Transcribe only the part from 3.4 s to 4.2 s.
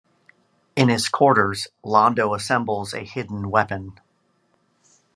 weapon.